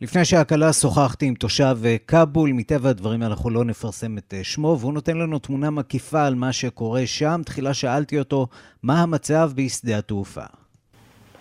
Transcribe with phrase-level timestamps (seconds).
[0.00, 5.16] לפני שהקלה שוחחתי עם תושב כבול, מטבע הדברים אנחנו לא נפרסם את שמו, והוא נותן
[5.16, 7.40] לנו תמונה מקיפה על מה שקורה שם.
[7.44, 8.46] תחילה שאלתי אותו,
[8.82, 10.44] מה המצב בשדה התעופה?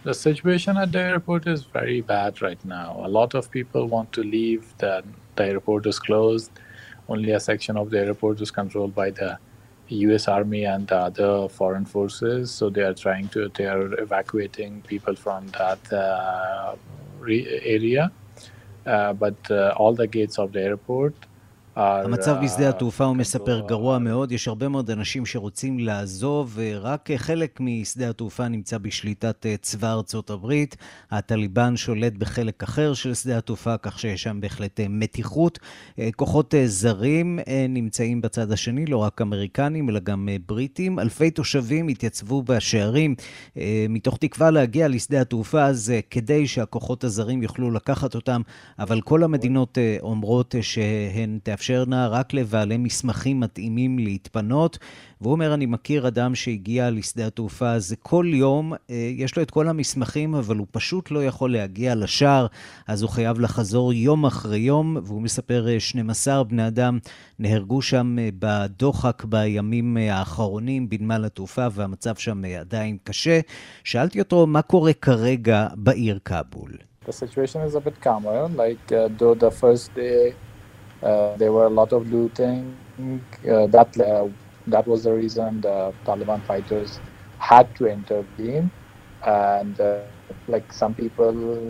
[0.05, 2.89] The situation at the airport is very bad right now.
[3.05, 4.63] A lot of people want to leave.
[4.77, 5.01] The,
[5.37, 6.51] the airport is closed.
[7.09, 9.31] Only a section of the airport is controlled by the
[10.07, 12.51] US Army and the other foreign forces.
[12.57, 16.75] So they are trying to, they are evacuating people from that uh,
[17.77, 18.11] area.
[18.85, 21.15] Uh, but uh, all the gates of the airport
[21.75, 24.31] המצב בשדה התעופה, הוא מספר, גרוע מאוד.
[24.31, 30.77] יש הרבה מאוד אנשים שרוצים לעזוב, ורק חלק משדה התעופה נמצא בשליטת צבא ארצות הברית.
[31.11, 35.59] הטליבן שולט בחלק אחר של שדה התעופה, כך שיש שם בהחלט מתיחות.
[36.15, 40.99] כוחות זרים נמצאים בצד השני, לא רק אמריקנים, אלא גם בריטים.
[40.99, 43.15] אלפי תושבים התייצבו בשערים
[43.89, 48.41] מתוך תקווה להגיע לשדה התעופה הזה, כדי שהכוחות הזרים יוכלו לקחת אותם,
[48.79, 51.62] אבל כל המדינות אומרות שהן תאפשר...
[51.63, 54.77] תאפשרנה רק לבעלי מסמכים מתאימים להתפנות.
[55.21, 59.67] והוא אומר, אני מכיר אדם שהגיע לשדה התעופה הזה כל יום, יש לו את כל
[59.67, 62.47] המסמכים, אבל הוא פשוט לא יכול להגיע לשער,
[62.87, 66.99] אז הוא חייב לחזור יום אחרי יום, והוא מספר, 12 בני אדם
[67.39, 73.39] נהרגו שם בדוחק בימים האחרונים בנמל התעופה, והמצב שם עדיין קשה.
[73.83, 76.71] שאלתי אותו, מה קורה כרגע בעיר כאבול?
[77.05, 80.33] The situation is a bit calmer, like uh, though the first day
[81.03, 82.79] Uh, there were a lot of looting.
[83.03, 84.27] Uh, that uh,
[84.67, 87.01] that was the reason the Taliban fighters
[87.37, 88.71] had to intervene,
[89.25, 89.79] and
[90.49, 91.23] like some people...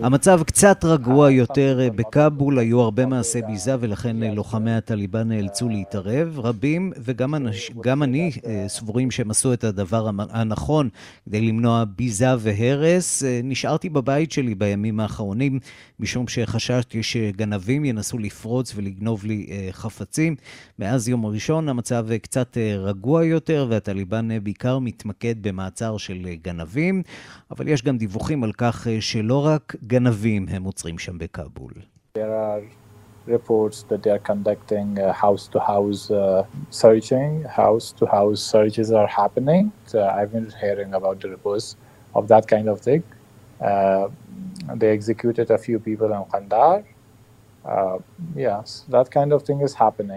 [0.04, 6.40] המצב קצת רגוע יותר בכאבול, היו הרבה מעשי ביזה ולכן לוחמי הטליבן נאלצו להתערב.
[6.44, 8.32] רבים, וגם אנש, אני,
[8.68, 10.90] סבורים שהם עשו את הדבר הנכון
[11.26, 13.24] כדי למנוע ביזה והרס.
[13.44, 15.60] נשארתי בבית שלי בימים האחרונים,
[16.00, 20.36] משום שחששתי שגנבים ינסו לפרוץ ולגנוב לי חפצים.
[20.80, 27.04] מאז יום הראשון המצב קצת רגוע יותר, והטליבן בעיקר מתמקד במעצר של גנבים,
[27.52, 31.73] אבל יש גם דיווחים על כך שלא רק גנבים הם עוצרים שם בכאבול.
[32.15, 32.61] There are
[33.29, 37.45] reports that they are conducting uh, house-to-house uh, searching.
[37.45, 39.65] House-to-house searches are happening.
[39.87, 41.77] So I've been hearing about the reports
[42.15, 43.03] of that kind of thing.
[43.61, 44.09] Uh,
[44.81, 46.85] they executed a few people in Kandahar.
[47.66, 47.70] Uh.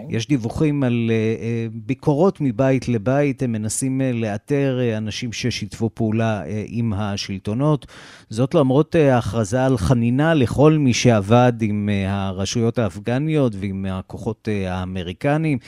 [0.09, 6.93] יש דיווחים על uh, ביקורות מבית לבית, הם מנסים uh, לאתר אנשים ששיתפו פעולה עם
[6.93, 7.87] השלטונות.
[8.31, 15.59] זאת למרות ההכרזה על חנינה לכל מי שעבד עם הרשויות האפגניות ועם הכוחות האמריקנים.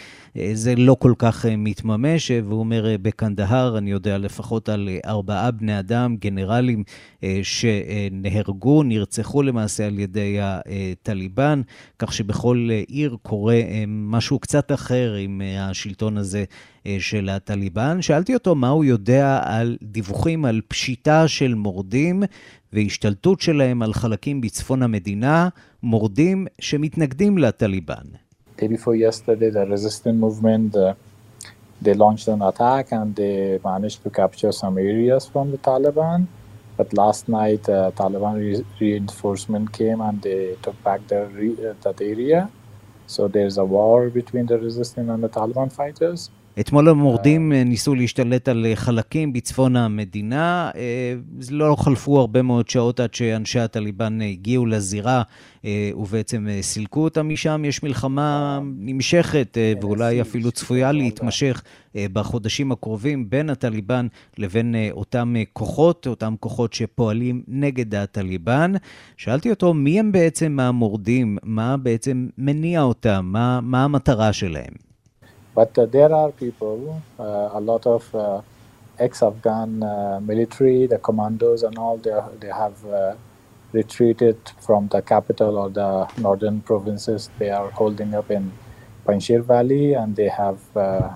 [0.52, 6.16] זה לא כל כך מתממש, והוא אומר, בקנדהר אני יודע לפחות על ארבעה בני אדם,
[6.16, 6.84] גנרלים
[7.42, 11.62] שנהרגו, נרצחו למעשה על ידי הטליבן.
[11.98, 16.44] כך שבכל עיר קורה משהו קצת אחר עם השלטון הזה
[16.98, 18.02] של הטליבן.
[18.02, 22.22] שאלתי אותו מה הוא יודע על דיווחים על פשיטה של מורדים
[22.72, 25.48] והשתלטות שלהם על חלקים בצפון המדינה,
[25.82, 28.04] מורדים שמתנגדים לטליבן.
[31.80, 36.26] They launched an attack and they managed to capture some areas from the Taliban.
[36.78, 42.00] But last night, uh, Taliban re- reinforcement came and they took back re- uh, that
[42.02, 42.52] area.
[43.06, 46.30] So there's a war between the resistance and the Taliban fighters.
[46.60, 50.70] אתמול המורדים ניסו להשתלט על חלקים בצפון המדינה.
[51.50, 55.22] לא חלפו הרבה מאוד שעות עד שאנשי הטליבן הגיעו לזירה
[55.96, 57.62] ובעצם סילקו אותם משם.
[57.64, 61.62] יש מלחמה נמשכת ואולי אפילו צפויה להתמשך
[61.96, 64.06] בחודשים הקרובים בין הטליבן
[64.38, 68.72] לבין אותם כוחות, אותם כוחות שפועלים נגד הטליבן.
[69.16, 71.38] שאלתי אותו, מי הם בעצם המורדים?
[71.42, 73.28] מה בעצם מניע אותם?
[73.32, 74.87] מה, מה המטרה שלהם?
[75.58, 78.42] But uh, there are people, uh, a lot of uh,
[79.00, 79.80] ex-Afghan
[80.24, 82.76] military, the commandos and all, they, they have
[83.72, 87.28] retreated from the capital or the northern provinces.
[87.40, 88.52] They are holding up in
[89.04, 90.60] Panjshir Valley, and they have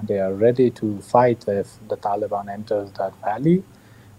[0.08, 3.62] they are ready to fight if the Taliban enters that valley.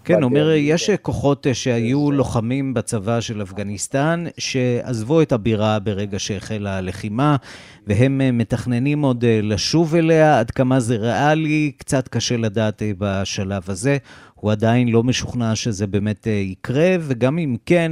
[0.06, 7.36] כן, אומר, יש כוחות שהיו לוחמים בצבא של אפגניסטן, שעזבו את הבירה ברגע שהחלה הלחימה,
[7.88, 13.98] והם מתכננים עוד לשוב אליה, עד כמה זה ריאלי, קצת קשה לדעת בשלב הזה.
[14.44, 17.92] הוא עדיין לא משוכנע שזה באמת יקרה, וגם אם כן,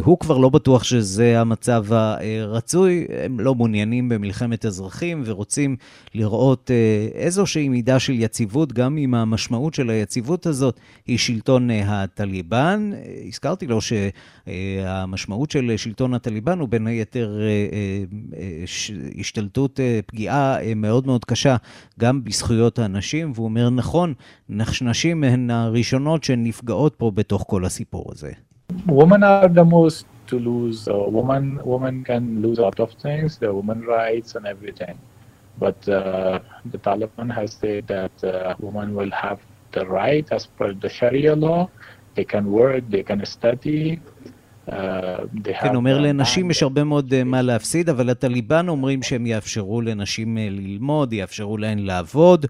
[0.00, 3.06] הוא כבר לא בטוח שזה המצב הרצוי.
[3.24, 5.76] הם לא מעוניינים במלחמת אזרחים ורוצים
[6.14, 6.70] לראות
[7.14, 12.90] איזושהי מידה של יציבות, גם אם המשמעות של היציבות הזאת היא שלטון הטליבן.
[13.28, 17.38] הזכרתי לו שהמשמעות של שלטון הטליבן הוא בין היתר
[19.18, 21.56] השתלטות, פגיעה מאוד מאוד קשה
[22.00, 24.14] גם בזכויות האנשים, והוא אומר, נכון,
[24.82, 28.31] נשים הן הראשונות שנפגעות פה בתוך כל הסיפור הזה.
[28.87, 30.79] Women are the most to lose.
[30.87, 31.43] Uh, women,
[31.73, 34.97] women can lose a lot of things, the women rights and everything.
[35.63, 36.39] But uh,
[36.71, 39.39] the Taliban has said that uh, women will have
[39.71, 41.61] the right as per the Sharia law.
[42.15, 43.99] They can work, they can study.
[45.44, 51.12] כן, אומר לנשים יש הרבה מאוד מה להפסיד, אבל הטליבן אומרים שהם יאפשרו לנשים ללמוד,
[51.12, 52.46] יאפשרו להן לעבוד,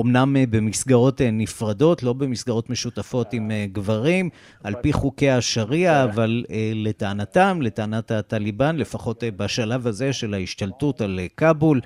[0.00, 4.30] אמנם במסגרות נפרדות, לא במסגרות משותפות עם גברים,
[4.64, 6.44] על פי חוקי השריעה, אבל
[6.74, 11.80] לטענתם, לטענת הטליבן, לפחות בשלב הזה של ההשתלטות על כבול,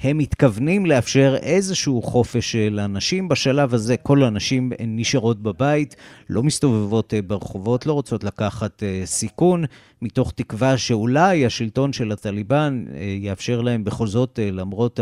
[0.00, 3.28] הם מתכוונים לאפשר איזשהו חופש לאנשים.
[3.28, 5.96] בשלב הזה כל הנשים נשארות בבית,
[6.30, 9.64] לא מסתובבות ברחובות, לא רוצות לקחת סיכון,
[10.02, 12.84] מתוך תקווה שאולי השלטון של הטליבן
[13.20, 15.00] יאפשר להם בכל זאת, למרות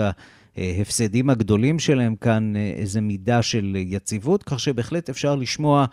[0.56, 5.86] ההפסדים הגדולים שלהם כאן, איזו מידה של יציבות, כך שבהחלט אפשר לשמוע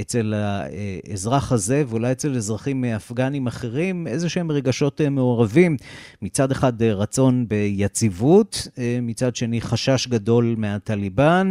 [0.00, 5.76] אצל האזרח הזה, ואולי אצל אזרחים אפגנים אחרים, איזה שהם רגשות מעורבים.
[6.22, 8.68] מצד אחד רצון ביציבות,
[9.02, 11.50] מצד שני חשש גדול מהטליבן,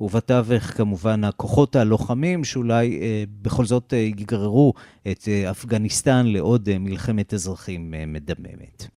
[0.00, 3.00] ובתווך כמובן הכוחות הלוחמים, שאולי
[3.42, 4.72] בכל זאת יגררו
[5.10, 8.88] את אפגניסטן לעוד מלחמת אזרחים מדממת.